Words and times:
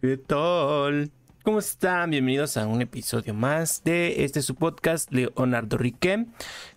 ¿Qué 0.00 0.16
tal? 0.16 1.10
¿Cómo 1.42 1.58
están? 1.58 2.10
Bienvenidos 2.10 2.56
a 2.56 2.68
un 2.68 2.80
episodio 2.82 3.34
más 3.34 3.82
de 3.82 4.22
este 4.22 4.42
su 4.42 4.54
podcast 4.54 5.10
Leonardo 5.10 5.76
Riquem. 5.76 6.26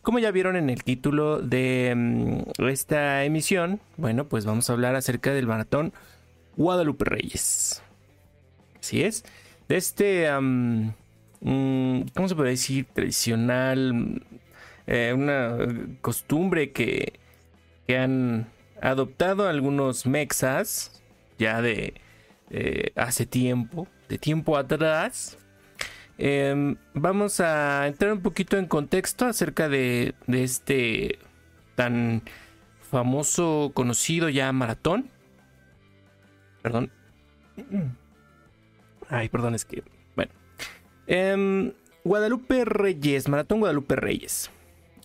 Como 0.02 0.18
ya 0.18 0.32
vieron 0.32 0.56
en 0.56 0.72
el 0.72 0.84
título 0.84 1.40
de 1.40 1.94
mm, 1.96 2.66
esta 2.68 3.24
emisión, 3.24 3.80
bueno, 3.98 4.28
pues 4.28 4.46
vamos 4.46 4.68
a 4.68 4.74
hablar 4.74 4.96
acerca 4.96 5.34
del 5.34 5.46
maratón 5.46 5.94
Guadalupe 6.58 7.06
Reyes. 7.06 7.84
Así 8.80 9.04
es. 9.04 9.24
De 9.68 9.78
este, 9.78 10.28
mm, 10.42 10.90
¿cómo 12.16 12.28
se 12.28 12.36
puede 12.36 12.50
decir? 12.50 12.88
Tradicional, 12.92 14.26
eh, 14.88 15.14
una 15.16 15.58
costumbre 16.02 16.72
que, 16.72 17.20
que 17.86 18.00
han 18.00 18.52
adoptado 18.82 19.48
algunos 19.48 20.08
mexas 20.08 21.04
ya 21.38 21.62
de 21.62 21.94
eh, 22.54 22.92
hace 22.98 23.26
tiempo, 23.26 23.88
de 24.10 24.18
tiempo 24.18 24.58
atrás. 24.58 25.38
Em, 26.18 26.76
vamos 26.94 27.40
a 27.40 27.88
entrar 27.88 28.12
un 28.12 28.22
poquito 28.22 28.58
en 28.58 28.66
contexto 28.68 29.26
acerca 29.26 29.70
de, 29.70 30.14
este 30.28 31.18
tan 31.76 32.24
famoso, 32.82 33.72
conocido 33.74 34.28
ya 34.28 34.52
maratón. 34.52 35.10
Perdón. 36.62 36.92
Ay, 39.10 39.30
perdón, 39.30 39.56
es 39.56 39.64
que. 39.64 39.84
Bueno. 40.18 40.32
Em, 41.08 41.72
Guadalupe 42.04 42.66
Reyes, 42.66 43.30
Maratón 43.30 43.60
Guadalupe 43.60 43.96
Reyes. 43.96 44.52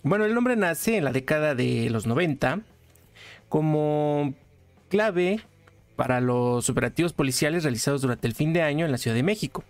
Bueno, 0.03 0.25
el 0.25 0.35
nombre 0.35 0.57
nace 0.57 0.97
en 0.97 1.05
la 1.05 1.13
década 1.13 1.55
de 1.55 1.89
los 1.89 2.07
90 2.07 2.59
como 3.49 4.33
clave 4.89 5.39
para 5.97 6.21
los 6.21 6.69
operativos 6.69 7.11
policiales 7.11 7.63
realizados 7.63 8.01
durante 8.01 8.27
el 8.27 8.33
fin 8.33 8.53
de 8.53 8.61
año 8.61 8.85
en 8.85 8.91
la 8.93 8.97
Ciudad 8.97 9.15
de 9.15 9.23
México. 9.23 9.65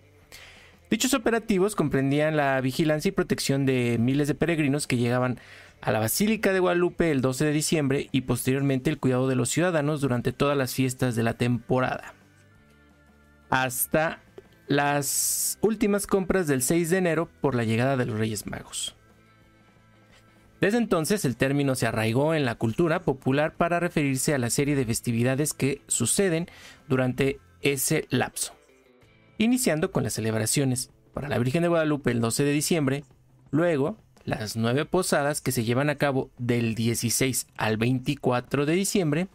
Dichos 0.91 1.13
operativos 1.15 1.75
comprendían 1.75 2.37
la 2.37 2.61
vigilancia 2.61 3.09
y 3.09 3.13
protección 3.13 3.65
de 3.65 3.97
miles 3.99 4.27
de 4.27 4.35
peregrinos 4.35 4.85
que 4.85 4.97
llegaban 4.97 5.39
a 5.81 5.91
la 5.91 5.99
Basílica 5.99 6.53
de 6.53 6.59
Guadalupe 6.59 7.11
el 7.11 7.21
12 7.21 7.45
de 7.45 7.51
diciembre 7.51 8.09
y 8.11 8.21
posteriormente 8.21 8.89
el 8.89 8.99
cuidado 8.99 9.27
de 9.27 9.35
los 9.35 9.49
ciudadanos 9.49 10.01
durante 10.01 10.33
todas 10.33 10.57
las 10.57 10.73
fiestas 10.73 11.15
de 11.15 11.23
la 11.23 11.33
temporada. 11.33 12.13
Hasta 13.49 14.19
las 14.67 15.57
últimas 15.61 16.07
compras 16.07 16.47
del 16.47 16.61
6 16.61 16.89
de 16.89 16.97
enero 16.97 17.29
por 17.39 17.55
la 17.55 17.63
llegada 17.63 17.95
de 17.95 18.05
los 18.05 18.19
Reyes 18.19 18.45
Magos. 18.47 18.96
Desde 20.59 20.79
entonces 20.79 21.23
el 21.23 21.37
término 21.37 21.75
se 21.75 21.85
arraigó 21.85 22.33
en 22.33 22.45
la 22.45 22.55
cultura 22.55 23.01
popular 23.01 23.55
para 23.55 23.79
referirse 23.79 24.33
a 24.33 24.39
la 24.39 24.49
serie 24.49 24.75
de 24.75 24.85
festividades 24.85 25.53
que 25.53 25.81
suceden 25.87 26.47
durante 26.87 27.39
ese 27.61 28.07
lapso, 28.09 28.55
iniciando 29.37 29.91
con 29.91 30.03
las 30.03 30.13
celebraciones 30.13 30.91
para 31.13 31.29
la 31.29 31.37
Virgen 31.37 31.61
de 31.61 31.67
Guadalupe 31.67 32.11
el 32.11 32.21
12 32.21 32.43
de 32.43 32.51
diciembre, 32.51 33.03
luego 33.51 33.97
las 34.23 34.55
nueve 34.55 34.85
posadas 34.85 35.41
que 35.41 35.51
se 35.51 35.63
llevan 35.63 35.89
a 35.89 35.95
cabo 35.95 36.31
del 36.37 36.73
16 36.73 37.47
al 37.55 37.77
24 37.77 38.65
de 38.65 38.73
diciembre, 38.73 39.27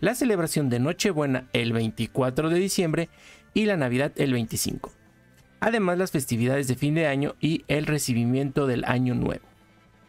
la 0.00 0.14
celebración 0.14 0.68
de 0.68 0.80
Nochebuena 0.80 1.48
el 1.52 1.72
24 1.72 2.50
de 2.50 2.58
diciembre 2.58 3.08
y 3.54 3.66
la 3.66 3.76
Navidad 3.76 4.12
el 4.16 4.32
25. 4.32 4.92
Además 5.60 5.98
las 5.98 6.10
festividades 6.10 6.66
de 6.66 6.74
fin 6.74 6.94
de 6.94 7.06
año 7.06 7.36
y 7.40 7.64
el 7.68 7.86
recibimiento 7.86 8.66
del 8.66 8.84
año 8.84 9.14
nuevo 9.14 9.49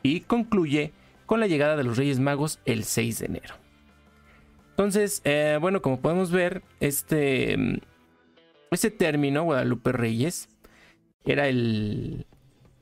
y 0.04 0.22
concluye 0.22 0.94
con 1.26 1.40
la 1.40 1.48
llegada 1.48 1.76
de 1.76 1.84
los 1.84 1.98
Reyes 1.98 2.20
Magos 2.20 2.60
el 2.66 2.84
6 2.84 3.20
de 3.20 3.26
enero. 3.26 3.56
Entonces, 4.72 5.22
eh, 5.24 5.58
bueno, 5.62 5.82
como 5.82 6.02
podemos 6.02 6.32
ver, 6.32 6.64
este, 6.80 7.56
mm, 7.58 7.78
este 8.72 8.92
término, 8.92 9.44
Guadalupe 9.44 9.92
Reyes, 9.92 10.50
era 11.26 11.48
el, 11.48 12.26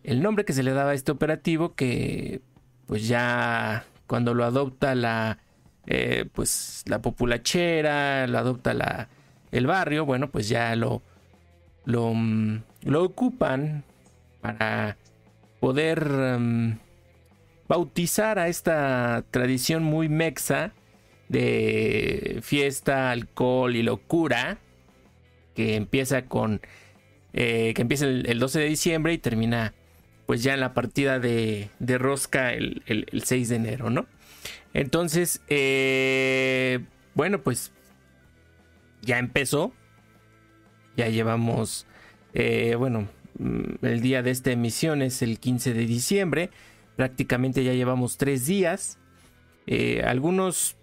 el 0.04 0.22
nombre 0.22 0.46
que 0.46 0.54
se 0.54 0.64
le 0.64 0.72
daba 0.72 0.92
a 0.92 0.94
este 0.94 1.12
operativo 1.12 1.76
que 1.76 2.42
pues 2.86 3.08
ya 3.08 3.86
cuando 4.08 4.34
lo 4.34 4.46
adopta 4.46 4.96
la 4.96 5.40
eh, 5.92 6.26
pues 6.34 6.84
la 6.88 7.02
populachera, 7.02 8.28
lo 8.28 8.38
adopta 8.38 8.74
la, 8.74 9.10
el 9.52 9.66
barrio, 9.66 10.06
bueno, 10.06 10.30
pues 10.30 10.48
ya 10.48 10.76
lo, 10.76 11.02
lo, 11.86 12.14
mm, 12.14 12.62
lo 12.84 13.04
ocupan 13.04 13.84
para 14.42 14.98
poder 15.60 16.08
mm, 16.40 16.78
bautizar 17.70 18.40
a 18.40 18.50
esta 18.50 19.24
tradición 19.32 19.84
muy 19.84 20.10
mexa 20.10 20.74
de 21.30 22.40
fiesta, 22.42 23.12
alcohol 23.12 23.76
y 23.76 23.84
locura 23.84 24.58
que 25.56 25.76
empieza 25.76 26.26
con 26.26 26.60
eh, 27.34 27.74
que 27.76 27.84
empieza 27.84 28.06
el, 28.08 28.40
12 28.40 28.60
de 28.60 28.66
diciembre 28.66 29.14
y 29.14 29.20
termina 29.20 29.74
pues 30.26 30.42
ya 30.42 30.56
en 30.56 30.60
la 30.60 30.74
partida 30.74 31.20
de, 31.20 31.70
rosca 31.80 32.54
el, 32.54 32.82
6 33.24 33.50
de 33.50 33.56
enero, 33.56 33.90
¿no? 33.90 34.08
Entonces, 34.74 35.42
eh, 35.48 36.80
bueno, 37.16 37.42
pues 37.42 37.72
ya 39.02 39.18
empezó, 39.18 39.74
ya 40.96 41.10
llevamos, 41.10 41.88
eh, 42.34 42.76
bueno, 42.78 43.08
mm, 43.40 43.86
el 43.86 44.02
día 44.02 44.22
de 44.22 44.32
esta 44.32 44.52
emisión 44.52 45.02
es 45.02 45.22
el 45.24 45.40
15 45.40 45.74
de 45.74 45.86
diciembre, 45.86 46.50
Prácticamente 47.00 47.64
ya 47.64 47.72
llevamos 47.72 48.18
tres 48.18 48.46
días. 48.46 49.00
Eh, 49.68 50.04
algunos 50.06 50.76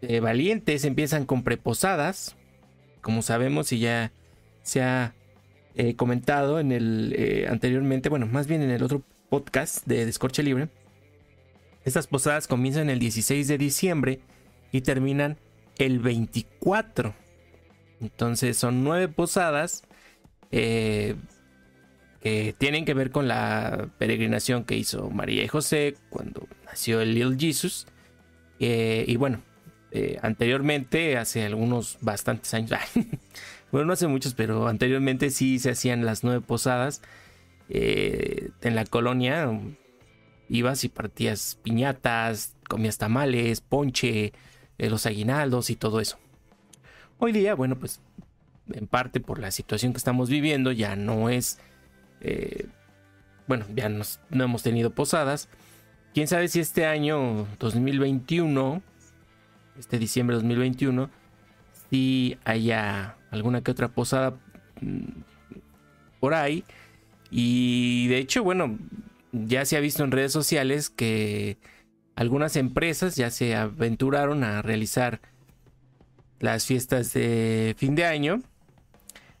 eh, 0.00 0.18
valientes 0.20 0.86
empiezan 0.86 1.26
con 1.26 1.44
preposadas. 1.44 2.36
Como 3.02 3.20
sabemos 3.20 3.70
y 3.72 3.80
ya 3.80 4.12
se 4.62 4.80
ha 4.80 5.14
eh, 5.74 5.94
comentado 5.94 6.58
en 6.58 6.72
el 6.72 7.46
anteriormente, 7.50 8.08
bueno, 8.08 8.24
más 8.24 8.46
bien 8.46 8.62
en 8.62 8.70
el 8.70 8.82
otro 8.82 9.02
podcast 9.28 9.86
de 9.86 10.06
Descorche 10.06 10.42
Libre. 10.42 10.70
Estas 11.84 12.06
posadas 12.06 12.48
comienzan 12.48 12.88
el 12.88 12.98
16 12.98 13.46
de 13.46 13.58
diciembre 13.58 14.20
y 14.72 14.80
terminan 14.80 15.36
el 15.76 15.98
24. 15.98 17.14
Entonces 18.00 18.56
son 18.56 18.84
nueve 18.84 19.08
posadas 19.08 19.82
que 22.20 22.54
tienen 22.56 22.84
que 22.84 22.94
ver 22.94 23.10
con 23.10 23.28
la 23.28 23.88
peregrinación 23.98 24.64
que 24.64 24.76
hizo 24.76 25.10
María 25.10 25.42
y 25.42 25.48
José 25.48 25.96
cuando 26.10 26.46
nació 26.66 27.00
el 27.00 27.14
Little 27.14 27.36
Jesus. 27.38 27.86
Eh, 28.58 29.04
y 29.08 29.16
bueno, 29.16 29.42
eh, 29.90 30.18
anteriormente, 30.22 31.16
hace 31.16 31.46
algunos 31.46 31.96
bastantes 32.02 32.52
años, 32.52 32.72
bueno, 33.72 33.86
no 33.86 33.92
hace 33.94 34.06
muchos, 34.06 34.34
pero 34.34 34.68
anteriormente 34.68 35.30
sí 35.30 35.58
se 35.58 35.70
hacían 35.70 36.04
las 36.04 36.22
nueve 36.22 36.42
posadas 36.42 37.00
eh, 37.70 38.50
en 38.60 38.74
la 38.74 38.84
colonia. 38.84 39.50
Ibas 40.50 40.84
y 40.84 40.88
partías 40.88 41.58
piñatas, 41.62 42.54
comías 42.68 42.98
tamales, 42.98 43.60
ponche, 43.60 44.32
los 44.76 45.06
aguinaldos 45.06 45.70
y 45.70 45.76
todo 45.76 46.00
eso. 46.00 46.18
Hoy 47.18 47.32
día, 47.32 47.54
bueno, 47.54 47.78
pues 47.78 48.00
en 48.72 48.86
parte 48.86 49.20
por 49.20 49.38
la 49.38 49.52
situación 49.52 49.92
que 49.92 49.98
estamos 49.98 50.28
viviendo, 50.28 50.72
ya 50.72 50.96
no 50.96 51.30
es 51.30 51.60
eh, 52.20 52.66
bueno, 53.46 53.66
ya 53.74 53.88
no 53.88 54.44
hemos 54.44 54.62
tenido 54.62 54.90
posadas. 54.90 55.48
Quién 56.14 56.26
sabe 56.28 56.48
si 56.48 56.60
este 56.60 56.86
año 56.86 57.46
2021, 57.58 58.82
este 59.78 59.98
diciembre 59.98 60.36
de 60.36 60.42
2021, 60.42 61.10
si 61.90 62.36
haya 62.44 63.16
alguna 63.30 63.62
que 63.62 63.70
otra 63.70 63.88
posada 63.88 64.36
mm, 64.80 65.22
por 66.18 66.34
ahí. 66.34 66.64
Y 67.30 68.08
de 68.08 68.18
hecho, 68.18 68.42
bueno, 68.42 68.78
ya 69.32 69.64
se 69.64 69.76
ha 69.76 69.80
visto 69.80 70.02
en 70.04 70.10
redes 70.10 70.32
sociales 70.32 70.90
que 70.90 71.58
algunas 72.16 72.56
empresas 72.56 73.16
ya 73.16 73.30
se 73.30 73.54
aventuraron 73.54 74.44
a 74.44 74.62
realizar 74.62 75.20
las 76.40 76.66
fiestas 76.66 77.12
de 77.12 77.74
fin 77.78 77.94
de 77.94 78.04
año. 78.04 78.42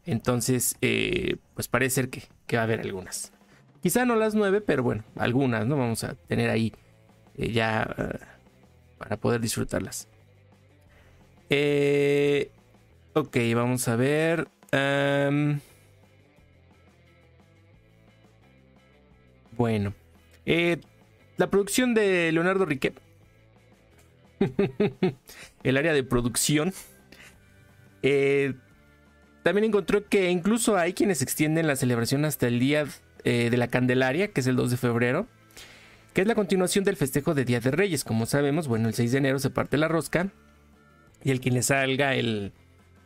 Entonces, 0.06 0.76
eh, 0.80 1.36
pues 1.54 1.68
parece 1.68 1.94
ser 1.94 2.10
que 2.10 2.22
que 2.50 2.56
va 2.56 2.62
a 2.62 2.64
haber 2.64 2.80
algunas. 2.80 3.32
Quizá 3.80 4.04
no 4.04 4.16
las 4.16 4.34
nueve, 4.34 4.60
pero 4.60 4.82
bueno, 4.82 5.04
algunas, 5.14 5.68
¿no? 5.68 5.76
Vamos 5.76 6.02
a 6.02 6.14
tener 6.14 6.50
ahí 6.50 6.74
eh, 7.36 7.52
ya 7.52 7.94
eh, 7.96 8.18
para 8.98 9.18
poder 9.18 9.40
disfrutarlas. 9.40 10.08
Eh, 11.48 12.50
ok, 13.12 13.36
vamos 13.54 13.86
a 13.86 13.94
ver. 13.94 14.48
Bueno, 19.56 19.94
la 21.36 21.50
producción 21.50 21.94
de 21.94 22.32
Leonardo 22.32 22.66
Riquet. 22.66 23.00
el 25.62 25.76
área 25.76 25.92
de 25.92 26.02
producción. 26.02 26.72
Eh, 28.02 28.54
también 29.42 29.64
encontró 29.64 30.06
que 30.06 30.30
incluso 30.30 30.76
hay 30.76 30.92
quienes 30.92 31.22
extienden 31.22 31.66
la 31.66 31.76
celebración 31.76 32.24
hasta 32.24 32.46
el 32.46 32.58
día 32.58 32.86
eh, 33.24 33.48
de 33.50 33.56
la 33.56 33.68
Candelaria, 33.68 34.28
que 34.28 34.40
es 34.40 34.46
el 34.46 34.56
2 34.56 34.72
de 34.72 34.76
febrero, 34.76 35.26
que 36.12 36.22
es 36.22 36.26
la 36.26 36.34
continuación 36.34 36.84
del 36.84 36.96
festejo 36.96 37.34
de 37.34 37.44
Día 37.44 37.60
de 37.60 37.70
Reyes. 37.70 38.04
Como 38.04 38.26
sabemos, 38.26 38.68
bueno, 38.68 38.88
el 38.88 38.94
6 38.94 39.12
de 39.12 39.18
enero 39.18 39.38
se 39.38 39.50
parte 39.50 39.78
la 39.78 39.88
rosca 39.88 40.30
y 41.22 41.30
el 41.30 41.40
quien 41.40 41.54
le 41.54 41.62
salga 41.62 42.14
el, 42.14 42.52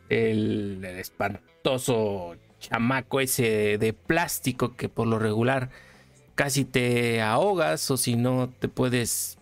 el, 0.09 0.83
espantoso 0.83 2.35
chamaco 2.59 3.19
ese 3.19 3.77
de 3.77 3.93
plástico 3.93 4.75
que 4.75 4.89
por 4.89 5.07
lo 5.07 5.19
regular 5.19 5.69
casi 6.35 6.65
te 6.65 7.21
ahogas 7.21 7.89
o 7.91 7.97
si 7.97 8.15
no 8.15 8.51
te 8.59 8.67
puedes 8.67 9.37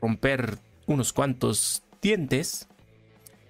romper 0.00 0.58
unos 0.86 1.12
cuantos 1.12 1.82
dientes 2.00 2.68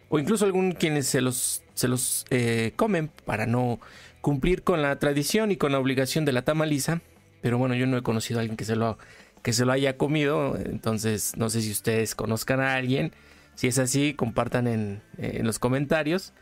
o 0.09 0.19
incluso 0.19 0.45
algún 0.45 0.73
quienes 0.73 1.07
se 1.07 1.21
los, 1.21 1.63
se 1.81 1.89
los 1.89 2.27
eh, 2.31 2.73
comen 2.77 3.11
para 3.25 3.47
no 3.47 3.81
cumplir 4.21 4.63
con 4.63 4.83
la 4.83 4.99
tradición 4.99 5.51
y 5.51 5.57
con 5.57 5.73
la 5.73 5.79
obligación 5.79 6.25
de 6.25 6.33
la 6.33 6.43
tamaliza. 6.43 7.01
Pero 7.41 7.59
bueno, 7.59 7.75
yo 7.75 7.87
no 7.87 7.97
he 7.97 8.03
conocido 8.03 8.39
a 8.39 8.43
alguien 8.43 8.57
que 8.57 8.67
se 8.67 8.77
lo, 8.77 8.99
que 9.43 9.53
se 9.53 9.65
lo 9.65 9.73
haya 9.73 9.97
comido, 9.97 10.57
entonces 10.57 11.37
no 11.37 11.49
sé 11.49 11.63
si 11.63 11.71
ustedes 11.71 12.15
conozcan 12.15 12.61
a 12.61 12.75
alguien. 12.75 13.13
Si 13.55 13.67
es 13.67 13.79
así, 13.79 14.15
compartan 14.15 14.67
en, 14.67 15.03
los 15.43 15.59
comentarios. 15.59 16.33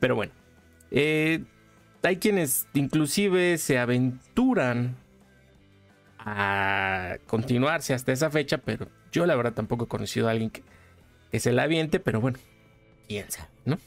Pero 0.00 0.16
bueno, 0.16 0.32
eh, 0.90 1.44
hay 2.02 2.16
quienes 2.16 2.66
inclusive 2.72 3.58
se 3.58 3.78
aventuran 3.78 4.96
a 6.18 7.18
continuarse 7.26 7.94
hasta 7.94 8.12
esa 8.12 8.30
fecha, 8.30 8.58
pero 8.58 8.88
yo 9.12 9.26
la 9.26 9.34
verdad 9.34 9.52
tampoco 9.52 9.84
he 9.84 9.88
conocido 9.88 10.28
a 10.28 10.30
alguien 10.30 10.50
que, 10.50 10.62
que 11.30 11.40
se 11.40 11.52
la 11.52 11.64
aviente, 11.64 12.00
pero 12.00 12.20
bueno, 12.20 12.38
sabe, 13.28 13.48
¿no? 13.64 13.78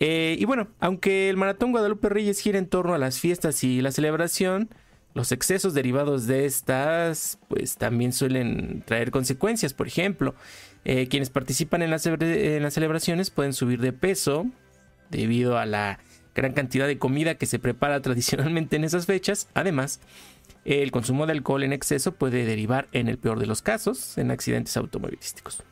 Eh, 0.00 0.36
y 0.38 0.44
bueno, 0.46 0.68
aunque 0.80 1.28
el 1.28 1.36
Maratón 1.36 1.72
Guadalupe 1.72 2.08
Reyes 2.08 2.40
gira 2.40 2.58
en 2.58 2.66
torno 2.66 2.94
a 2.94 2.98
las 2.98 3.20
fiestas 3.20 3.62
y 3.62 3.82
la 3.82 3.92
celebración, 3.92 4.70
los 5.14 5.30
excesos 5.30 5.74
derivados 5.74 6.26
de 6.26 6.46
estas, 6.46 7.38
pues 7.48 7.76
también 7.76 8.12
suelen 8.12 8.82
traer 8.86 9.10
consecuencias. 9.10 9.74
Por 9.74 9.86
ejemplo, 9.86 10.34
eh, 10.84 11.08
quienes 11.08 11.28
participan 11.30 11.82
en 11.82 11.90
las, 11.90 12.06
en 12.06 12.62
las 12.62 12.74
celebraciones 12.74 13.30
pueden 13.30 13.52
subir 13.52 13.80
de 13.80 13.92
peso 13.92 14.46
debido 15.10 15.58
a 15.58 15.66
la 15.66 15.98
gran 16.34 16.52
cantidad 16.52 16.86
de 16.86 16.98
comida 16.98 17.34
que 17.34 17.46
se 17.46 17.58
prepara 17.58 18.00
tradicionalmente 18.02 18.76
en 18.76 18.84
esas 18.84 19.04
fechas. 19.04 19.48
Además, 19.52 20.00
el 20.64 20.90
consumo 20.92 21.26
de 21.26 21.32
alcohol 21.32 21.62
en 21.62 21.74
exceso 21.74 22.12
puede 22.12 22.46
derivar, 22.46 22.88
en 22.92 23.08
el 23.08 23.18
peor 23.18 23.38
de 23.38 23.46
los 23.46 23.60
casos, 23.60 24.16
en 24.16 24.30
accidentes 24.30 24.76
automovilísticos. 24.76 25.62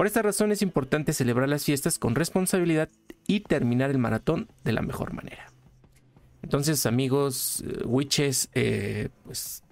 Por 0.00 0.06
esta 0.06 0.22
razón 0.22 0.50
es 0.50 0.62
importante 0.62 1.12
celebrar 1.12 1.46
las 1.50 1.66
fiestas 1.66 1.98
con 1.98 2.14
responsabilidad 2.14 2.88
y 3.26 3.40
terminar 3.40 3.90
el 3.90 3.98
maratón 3.98 4.48
de 4.64 4.72
la 4.72 4.80
mejor 4.80 5.12
manera. 5.12 5.52
Entonces, 6.40 6.86
amigos, 6.86 7.62
eh, 7.66 7.84
witches, 7.84 8.48
eh, 8.54 9.10
pues 9.24 9.62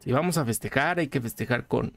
si 0.00 0.10
vamos 0.10 0.36
a 0.36 0.44
festejar, 0.44 0.98
hay 0.98 1.06
que 1.06 1.20
festejar 1.20 1.68
con, 1.68 1.94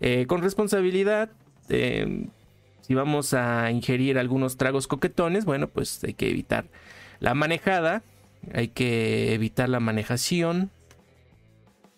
eh, 0.00 0.26
con 0.26 0.42
responsabilidad. 0.42 1.30
si 1.68 2.94
vamos 2.94 3.32
a 3.32 3.70
ingerir 3.70 4.18
algunos 4.18 4.56
tragos 4.56 4.88
coquetones, 4.88 5.44
bueno, 5.44 5.68
pues 5.68 6.02
hay 6.02 6.14
que 6.14 6.30
evitar 6.30 6.64
la 7.20 7.34
manejada, 7.34 8.02
hay 8.52 8.66
que 8.66 9.34
evitar 9.34 9.68
la 9.68 9.78
manejación. 9.78 10.72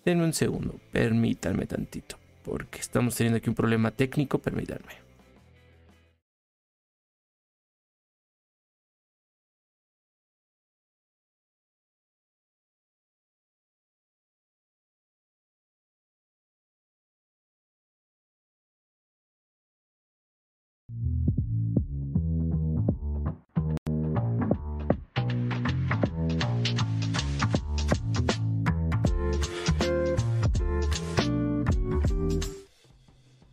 Denme 0.04 0.24
un 0.24 0.34
segundo, 0.34 0.78
permítanme 0.92 1.64
tantito, 1.64 2.18
porque 2.42 2.80
estamos 2.80 3.14
teniendo 3.14 3.38
aquí 3.38 3.48
un 3.48 3.56
problema 3.56 3.92
técnico, 3.92 4.36
permítanme. 4.36 5.01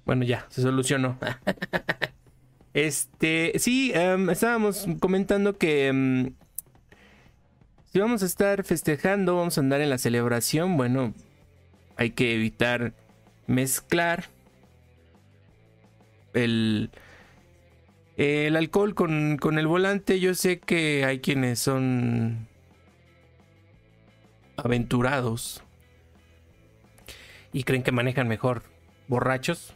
Bueno, 0.09 0.25
ya, 0.25 0.47
se 0.49 0.63
solucionó. 0.63 1.19
este, 2.73 3.53
sí, 3.59 3.91
em, 3.93 4.31
estábamos 4.31 4.87
comentando 4.99 5.59
que 5.59 5.85
em, 5.85 6.33
si 7.93 7.99
vamos 7.99 8.23
a 8.23 8.25
estar 8.25 8.63
festejando, 8.63 9.35
vamos 9.35 9.59
a 9.59 9.61
andar 9.61 9.81
en 9.81 9.91
la 9.91 9.99
celebración, 9.99 10.77
bueno, 10.77 11.13
hay 11.95 12.09
que 12.09 12.33
evitar 12.33 12.93
mezclar 13.45 14.25
el, 16.33 16.89
el 18.17 18.55
alcohol 18.55 18.95
con, 18.95 19.37
con 19.37 19.59
el 19.59 19.67
volante. 19.67 20.19
Yo 20.19 20.33
sé 20.33 20.59
que 20.59 21.05
hay 21.05 21.19
quienes 21.19 21.59
son 21.59 22.47
aventurados 24.57 25.61
y 27.53 27.63
creen 27.63 27.83
que 27.83 27.91
manejan 27.91 28.27
mejor 28.27 28.63
borrachos. 29.07 29.75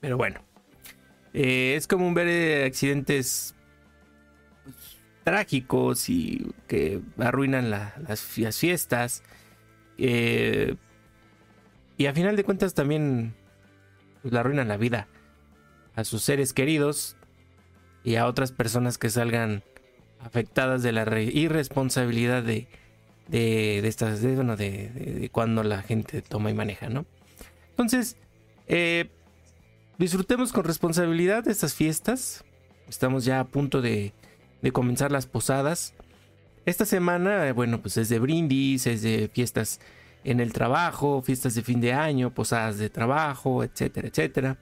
Pero 0.00 0.16
bueno. 0.16 0.40
Eh, 1.34 1.74
es 1.76 1.86
común 1.86 2.14
ver 2.14 2.26
eh, 2.28 2.64
accidentes 2.64 3.54
pues, 4.64 4.76
trágicos 5.24 6.08
y 6.08 6.52
que 6.66 7.00
arruinan 7.18 7.70
las, 7.70 8.20
fiestas. 8.20 9.22
Eh, 9.98 10.76
y 11.96 12.06
a 12.06 12.14
final 12.14 12.36
de 12.36 12.44
cuentas 12.44 12.74
también 12.74 13.34
pues, 14.22 14.32
le 14.32 14.40
arruinan 14.40 14.68
la 14.68 14.76
vida 14.76 15.08
a 15.94 16.04
sus 16.04 16.22
seres 16.22 16.52
queridos 16.52 17.16
y 18.04 18.16
a 18.16 18.26
otras 18.26 18.52
personas 18.52 18.98
que 18.98 19.10
salgan 19.10 19.62
afectadas 20.20 20.82
de 20.82 20.92
la 20.92 21.20
irresponsabilidad 21.20 22.42
de, 22.42 22.68
de, 23.28 23.86
estas, 23.86 24.22
de, 24.22 24.34
bueno, 24.34 24.56
de, 24.56 25.28
cuando 25.32 25.62
la 25.62 25.82
gente 25.82 26.22
toma 26.22 26.50
y 26.50 26.54
maneja, 26.54 26.88
¿no? 26.88 27.04
Entonces, 27.70 28.16
eh, 28.66 29.10
disfrutemos 29.98 30.52
con 30.52 30.64
responsabilidad 30.64 31.46
estas 31.48 31.74
fiestas. 31.74 32.44
Estamos 32.88 33.24
ya 33.24 33.40
a 33.40 33.46
punto 33.48 33.82
de, 33.82 34.14
comenzar 34.72 35.12
las 35.12 35.26
posadas. 35.26 35.94
Esta 36.64 36.84
semana, 36.84 37.48
eh, 37.48 37.52
bueno, 37.52 37.82
pues 37.82 37.96
es 37.96 38.08
de 38.08 38.18
brindis, 38.18 38.86
es 38.86 39.02
de 39.02 39.28
fiestas 39.32 39.80
en 40.24 40.40
el 40.40 40.52
trabajo, 40.52 41.22
fiestas 41.22 41.54
de 41.54 41.62
fin 41.62 41.80
de 41.80 41.92
año, 41.92 42.32
posadas 42.32 42.78
de 42.78 42.90
trabajo, 42.90 43.64
etcétera, 43.64 44.08
etcétera. 44.08 44.58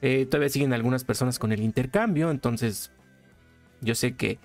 Eh, 0.00 0.26
todavía 0.26 0.48
siguen 0.48 0.72
algunas 0.72 1.04
personas 1.04 1.38
con 1.38 1.52
el 1.52 1.60
intercambio, 1.60 2.30
entonces 2.30 2.92
yo 3.80 3.94
sé 3.94 4.16
que, 4.16 4.38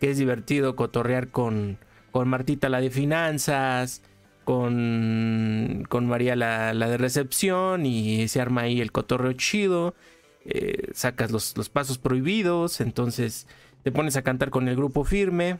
es 0.00 0.18
divertido 0.18 0.76
cotorrear 0.76 1.30
con, 1.30 1.78
con 2.12 2.28
Martita 2.28 2.68
la 2.68 2.80
de 2.80 2.90
finanzas, 2.90 4.02
con, 4.46 5.84
con 5.88 6.06
María 6.06 6.36
la, 6.36 6.72
de 6.72 6.96
recepción 6.96 7.84
y 7.84 8.28
se 8.28 8.40
arma 8.40 8.62
ahí 8.62 8.80
el 8.80 8.92
cotorreo 8.92 9.32
chido. 9.32 9.96
Eh, 10.44 10.92
sacas 10.94 11.32
los, 11.32 11.52
pasos 11.68 11.98
prohibidos, 11.98 12.80
entonces 12.80 13.48
te 13.82 13.90
pones 13.90 14.16
a 14.16 14.22
cantar 14.22 14.50
con 14.50 14.68
el 14.68 14.76
grupo 14.76 15.02
firme. 15.02 15.58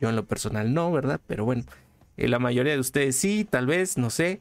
Yo 0.00 0.08
en 0.08 0.16
lo 0.16 0.24
personal 0.24 0.72
no, 0.72 0.90
¿verdad? 0.90 1.20
Pero 1.26 1.44
bueno, 1.44 1.64
eh, 2.16 2.26
la 2.26 2.38
mayoría 2.38 2.72
de 2.72 2.80
ustedes 2.80 3.16
sí, 3.16 3.46
tal 3.48 3.66
vez, 3.66 3.98
no 3.98 4.08
sé. 4.08 4.40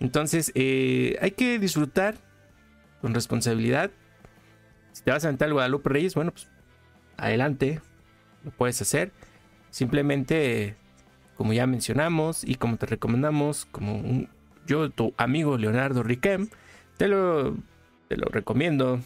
Entonces 0.00 0.50
eh, 0.56 1.18
hay 1.22 1.30
que 1.30 1.60
disfrutar 1.60 2.16
con 3.00 3.14
responsabilidad. 3.14 3.92
Si 4.90 5.04
te 5.04 5.12
vas 5.12 5.24
a 5.24 5.28
aventar 5.28 5.46
al 5.46 5.54
Guadalupe 5.54 5.88
Reyes, 5.88 6.16
bueno, 6.16 6.32
pues 6.32 6.48
adelante, 7.16 7.80
lo 8.42 8.50
puedes 8.50 8.82
hacer. 8.82 9.12
Simplemente 9.70 10.79
como 11.40 11.54
ya 11.54 11.66
mencionamos 11.66 12.44
y 12.44 12.56
como 12.56 12.76
te 12.76 12.84
recomendamos, 12.84 13.64
como 13.64 14.26
yo, 14.66 14.90
tu 14.90 15.14
amigo 15.16 15.56
Leonardo 15.56 16.02
Riquem, 16.02 16.50
te 16.98 17.08
lo, 17.08 17.56
te 18.08 18.18
lo 18.18 18.26
recomiendo. 18.26 19.00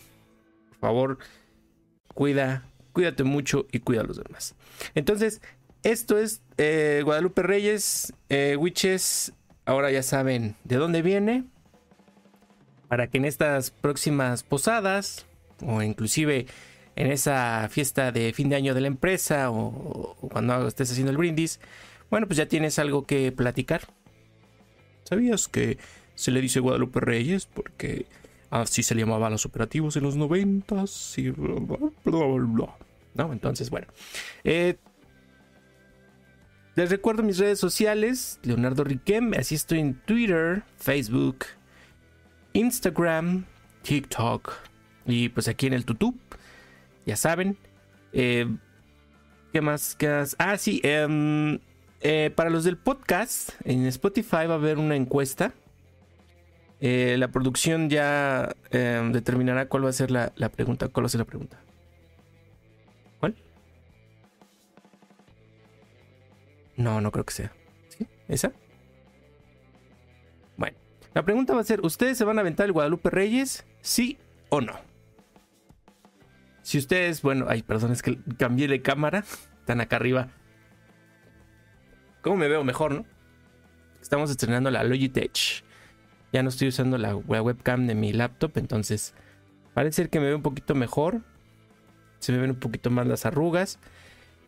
Por 0.70 0.78
favor, 0.80 1.18
cuida, 2.12 2.64
cuídate 2.92 3.22
mucho 3.22 3.68
y 3.70 3.78
cuida 3.78 4.00
a 4.00 4.04
los 4.04 4.16
demás. 4.16 4.56
Entonces, 4.96 5.42
esto 5.84 6.18
es 6.18 6.42
eh, 6.56 7.02
Guadalupe 7.04 7.44
Reyes, 7.44 8.12
eh, 8.30 8.56
Witches. 8.58 9.32
Ahora 9.64 9.92
ya 9.92 10.02
saben 10.02 10.56
de 10.64 10.74
dónde 10.74 11.02
viene. 11.02 11.44
Para 12.88 13.06
que 13.06 13.18
en 13.18 13.26
estas 13.26 13.70
próximas 13.70 14.42
posadas, 14.42 15.24
o 15.64 15.82
inclusive 15.82 16.48
en 16.96 17.12
esa 17.12 17.68
fiesta 17.70 18.10
de 18.10 18.32
fin 18.32 18.48
de 18.48 18.56
año 18.56 18.74
de 18.74 18.80
la 18.80 18.88
empresa, 18.88 19.52
o 19.52 20.16
cuando 20.32 20.66
estés 20.66 20.90
haciendo 20.90 21.12
el 21.12 21.16
brindis, 21.16 21.60
bueno, 22.10 22.26
pues 22.26 22.36
ya 22.36 22.46
tienes 22.46 22.78
algo 22.78 23.06
que 23.06 23.32
platicar. 23.32 23.82
¿Sabías 25.04 25.48
que 25.48 25.78
se 26.14 26.30
le 26.30 26.40
dice 26.40 26.60
Guadalupe 26.60 27.00
Reyes? 27.00 27.46
Porque 27.46 28.06
así 28.50 28.82
se 28.82 28.94
le 28.94 29.02
llamaba 29.02 29.26
a 29.26 29.30
los 29.30 29.46
operativos 29.46 29.96
en 29.96 30.04
los 30.04 30.16
noventas 30.16 31.18
y 31.18 31.30
bla, 31.30 31.54
bla, 32.04 32.26
bla, 32.36 32.76
¿No? 33.14 33.32
Entonces, 33.32 33.70
bueno. 33.70 33.86
Eh, 34.44 34.76
les 36.76 36.90
recuerdo 36.90 37.22
mis 37.22 37.38
redes 37.38 37.60
sociales, 37.60 38.40
Leonardo 38.42 38.82
Riquem, 38.82 39.32
así 39.34 39.54
estoy 39.54 39.78
en 39.78 39.94
Twitter, 39.94 40.64
Facebook, 40.76 41.44
Instagram, 42.52 43.44
TikTok 43.82 44.52
y 45.06 45.28
pues 45.28 45.46
aquí 45.46 45.66
en 45.68 45.74
el 45.74 45.84
YouTube. 45.84 46.18
ya 47.06 47.16
saben. 47.16 47.56
Eh, 48.12 48.46
¿Qué 49.52 49.60
más? 49.60 49.94
¿Qué 49.94 50.08
más? 50.08 50.34
Ah, 50.38 50.56
sí. 50.58 50.80
Em, 50.82 51.60
eh, 52.06 52.30
para 52.30 52.50
los 52.50 52.64
del 52.64 52.76
podcast, 52.76 53.52
en 53.64 53.86
Spotify 53.86 54.46
va 54.46 54.52
a 54.52 54.58
haber 54.58 54.76
una 54.76 54.94
encuesta. 54.94 55.54
Eh, 56.78 57.16
la 57.18 57.28
producción 57.28 57.88
ya 57.88 58.54
em, 58.70 59.10
determinará 59.10 59.68
cuál 59.68 59.86
va 59.86 59.88
a 59.88 59.92
ser 59.94 60.10
la, 60.10 60.30
la, 60.36 60.50
pregunta. 60.50 60.88
¿Cuál 60.88 61.04
va 61.04 61.06
a 61.06 61.08
ser 61.08 61.20
la 61.20 61.24
pregunta? 61.24 61.58
¿Cuál? 63.20 63.34
No, 66.76 67.00
no 67.00 67.10
creo 67.10 67.24
que 67.24 67.32
sea. 67.32 67.52
¿Esa? 68.28 68.52
Bueno, 70.58 70.76
la 71.14 71.24
pregunta 71.24 71.54
va 71.54 71.62
a 71.62 71.64
ser: 71.64 71.80
¿Ustedes 71.80 72.18
se 72.18 72.24
van 72.24 72.36
a 72.36 72.42
aventar 72.42 72.66
el 72.66 72.72
Guadalupe 72.72 73.08
Reyes? 73.08 73.64
¿Sí 73.80 74.18
o 74.50 74.60
no? 74.60 74.74
Si 76.60 76.76
ustedes, 76.76 77.22
bueno, 77.22 77.46
ay, 77.48 77.62
perdón, 77.62 77.92
es 77.92 78.02
que 78.02 78.18
cambié 78.36 78.68
de 78.68 78.82
cámara. 78.82 79.24
Están 79.60 79.80
acá 79.80 79.96
arriba. 79.96 80.28
¿Cómo 82.24 82.36
me 82.36 82.48
veo 82.48 82.64
mejor, 82.64 82.94
no? 82.94 83.04
Estamos 84.00 84.30
estrenando 84.30 84.70
la 84.70 84.82
Logitech. 84.82 85.62
Ya 86.32 86.42
no 86.42 86.48
estoy 86.48 86.68
usando 86.68 86.96
la 86.96 87.14
webcam 87.14 87.86
de 87.86 87.94
mi 87.94 88.14
laptop, 88.14 88.52
entonces 88.56 89.12
parece 89.74 89.96
ser 89.96 90.08
que 90.08 90.20
me 90.20 90.26
veo 90.26 90.36
un 90.36 90.42
poquito 90.42 90.74
mejor. 90.74 91.20
Se 92.20 92.32
me 92.32 92.38
ven 92.38 92.52
un 92.52 92.56
poquito 92.56 92.88
más 92.88 93.06
las 93.06 93.26
arrugas. 93.26 93.78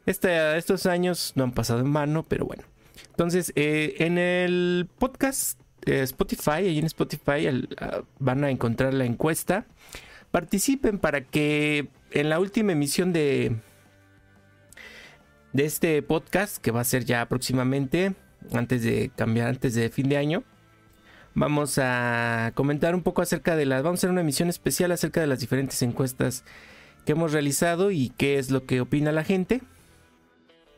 Estos 0.06 0.86
años 0.86 1.34
no 1.36 1.44
han 1.44 1.52
pasado 1.52 1.80
en 1.80 1.90
mano, 1.90 2.22
pero 2.22 2.46
bueno. 2.46 2.62
Entonces, 3.10 3.52
eh, 3.56 3.96
en 3.98 4.16
el 4.16 4.88
podcast 4.98 5.60
eh, 5.84 6.00
Spotify, 6.00 6.50
ahí 6.52 6.78
en 6.78 6.86
Spotify 6.86 7.68
van 8.18 8.42
a 8.42 8.48
encontrar 8.48 8.94
la 8.94 9.04
encuesta. 9.04 9.66
Participen 10.30 10.98
para 10.98 11.20
que 11.20 11.88
en 12.10 12.30
la 12.30 12.40
última 12.40 12.72
emisión 12.72 13.12
de, 13.12 13.56
de 15.56 15.64
este 15.64 16.02
podcast, 16.02 16.58
que 16.58 16.70
va 16.70 16.82
a 16.82 16.84
ser 16.84 17.06
ya 17.06 17.26
próximamente, 17.28 18.14
antes 18.52 18.82
de 18.82 19.10
cambiar, 19.16 19.48
antes 19.48 19.74
de 19.74 19.88
fin 19.88 20.08
de 20.08 20.18
año, 20.18 20.44
vamos 21.34 21.78
a 21.78 22.52
comentar 22.54 22.94
un 22.94 23.02
poco 23.02 23.22
acerca 23.22 23.56
de 23.56 23.64
las, 23.64 23.82
vamos 23.82 23.98
a 23.98 24.00
hacer 24.00 24.10
una 24.10 24.20
emisión 24.20 24.50
especial 24.50 24.92
acerca 24.92 25.20
de 25.20 25.26
las 25.26 25.40
diferentes 25.40 25.80
encuestas 25.80 26.44
que 27.06 27.12
hemos 27.12 27.32
realizado 27.32 27.90
y 27.90 28.10
qué 28.18 28.38
es 28.38 28.50
lo 28.50 28.66
que 28.66 28.82
opina 28.82 29.12
la 29.12 29.24
gente. 29.24 29.62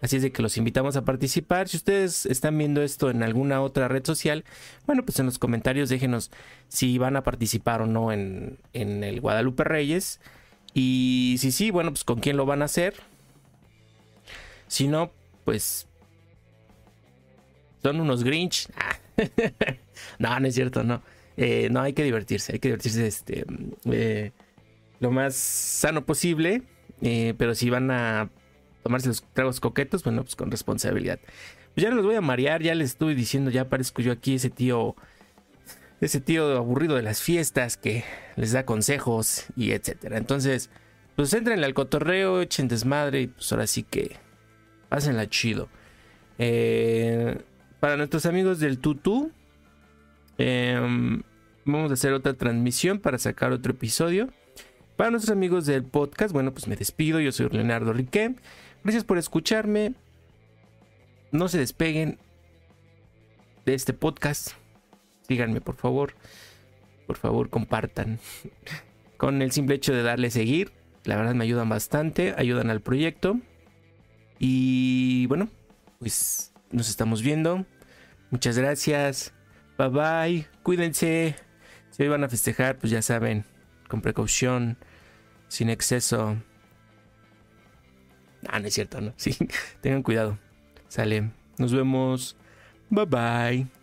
Así 0.01 0.15
es 0.15 0.23
de 0.23 0.31
que 0.31 0.43
los 0.43 0.57
invitamos 0.57 0.97
a 0.97 1.05
participar. 1.05 1.69
Si 1.69 1.77
ustedes 1.77 2.25
están 2.27 2.57
viendo 2.57 2.81
esto 2.83 3.11
en 3.11 3.25
alguna 3.25 3.61
otra 3.61 3.89
red 3.89 4.07
social, 4.07 4.45
bueno, 4.87 5.05
pues 5.05 5.19
en 5.19 5.27
los 5.27 5.41
comentarios 5.41 5.89
déjenos 5.89 6.31
si 6.69 6.99
van 6.99 7.17
a 7.17 7.25
participar 7.25 7.83
o 7.83 7.87
no 7.87 8.13
en, 8.13 8.59
en 8.75 9.03
el 9.03 9.21
Guadalupe 9.21 9.65
Reyes. 9.65 10.21
Y 10.73 11.35
si 11.41 11.51
sí, 11.51 11.73
bueno, 11.73 11.91
pues 11.91 12.05
con 12.05 12.21
quién 12.21 12.37
lo 12.37 12.47
van 12.47 12.63
a 12.63 12.67
hacer. 12.67 12.95
Si 14.69 14.89
no, 14.89 15.13
pues 15.45 15.89
son 17.83 18.01
unos 18.01 18.25
Grinch. 18.25 18.69
no, 20.19 20.39
no 20.39 20.47
es 20.47 20.55
cierto, 20.55 20.85
no. 20.85 21.03
Eh, 21.37 21.69
no, 21.71 21.81
hay 21.81 21.93
que 21.93 22.03
divertirse, 22.03 22.53
hay 22.53 22.59
que 22.59 22.69
divertirse 22.69 23.07
este, 23.07 23.45
eh, 23.91 24.33
lo 25.01 25.11
más 25.11 25.35
sano 25.35 26.05
posible. 26.05 26.63
Eh, 27.01 27.35
pero 27.39 27.55
si 27.55 27.71
van 27.71 27.91
a 27.91 28.31
tomarse 28.83 29.09
los 29.09 29.23
tragos 29.33 29.61
coquetos, 29.61 30.03
bueno, 30.03 30.23
pues 30.23 30.37
con 30.37 30.51
responsabilidad. 30.51 31.21
Pues 31.75 31.85
ya 31.85 31.91
no 31.91 31.97
los 31.97 32.07
voy 32.07 32.17
a 32.17 32.21
marear, 32.21 32.63
ya 32.63 32.75
les 32.75 32.91
estuve 32.91 33.15
diciendo, 33.15 33.51
ya 33.51 33.69
parezco 33.69 34.03
yo 34.03 34.13
aquí 34.13 34.35
ese 34.35 34.51
tío 34.51 34.97
ese 36.01 36.21
tío 36.21 36.57
aburrido 36.57 36.95
de 36.95 37.03
las 37.03 37.23
fiestas 37.23 37.77
que 37.77 38.05
les 38.37 38.53
da 38.53 38.65
consejos 38.65 39.47
y 39.57 39.73
etcétera. 39.73 40.17
Entonces, 40.17 40.71
pues 41.17 41.33
entren 41.33 41.63
al 41.65 41.75
cotorreo, 41.75 42.41
echen 42.41 42.69
desmadre 42.69 43.23
y 43.23 43.27
pues 43.29 43.51
ahora 43.53 43.67
sí 43.67 43.83
que 43.83 44.17
la 44.91 45.29
chido. 45.29 45.69
Eh, 46.39 47.39
para 47.81 47.97
nuestros 47.97 48.27
amigos 48.27 48.59
del 48.61 48.79
Tutu, 48.79 49.31
em, 50.39 51.23
vamos 51.65 51.91
a 51.91 51.95
hacer 51.95 52.13
otra 52.13 52.35
transmisión 52.35 52.99
para 52.99 53.19
sacar 53.19 53.53
otro 53.53 53.73
episodio. 53.73 54.29
Para 54.97 55.11
nuestros 55.11 55.31
amigos 55.31 55.67
del 55.67 55.85
podcast, 55.85 56.33
bueno, 56.33 56.53
pues 56.53 56.67
me 56.67 56.77
despido. 56.77 57.21
Yo 57.21 57.31
soy 57.31 57.49
Leonardo 57.51 57.93
Riquet. 57.93 58.37
Gracias 58.83 59.05
por 59.05 59.19
escucharme. 59.19 59.95
No 61.31 61.49
se 61.49 61.59
despeguen 61.59 62.19
de 63.65 63.75
este 63.75 63.93
podcast. 63.93 64.53
Síganme, 65.29 65.61
por 65.61 65.77
favor. 65.77 66.15
Por 67.07 67.17
favor, 67.17 67.49
compartan. 67.51 68.19
Con 69.17 69.43
el 69.43 69.53
simple 69.53 69.77
hecho 69.77 69.93
de 69.93 70.03
darle 70.03 70.31
seguir, 70.31 70.73
la 71.05 71.17
verdad 71.17 71.35
me 71.35 71.45
ayudan 71.45 71.69
bastante, 71.69 72.35
ayudan 72.37 72.71
al 72.71 72.81
proyecto. 72.81 73.41
Y 74.39 75.27
bueno, 75.27 75.49
pues 75.99 76.53
nos 76.71 76.89
estamos 76.89 77.23
viendo. 77.23 77.67
Muchas 78.31 78.59
gracias. 78.59 79.33
Bye 79.77 79.89
bye. 79.89 80.47
Cuídense. 80.63 81.37
Si 81.91 82.03
hoy 82.03 82.09
van 82.09 82.25
a 82.25 82.29
festejar, 82.29 82.79
pues 82.79 82.91
ya 82.91 83.03
saben, 83.03 83.45
con 83.89 84.01
precaución, 84.01 84.77
sin 85.49 85.71
exceso. 85.71 86.37
Ah, 88.47 88.61
no 88.61 88.69
es 88.69 88.75
cierto, 88.75 89.01
¿no? 89.01 89.15
Sí, 89.17 89.37
tengan 89.81 90.03
cuidado. 90.03 90.39
Sale. 90.89 91.31
Nos 91.59 91.73
vemos. 91.73 92.37
Bye 92.91 93.07
bye. 93.07 93.78